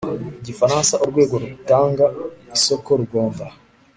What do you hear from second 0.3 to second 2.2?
Gifaransa urwego rutanga